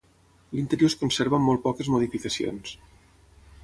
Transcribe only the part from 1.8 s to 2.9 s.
modificacions.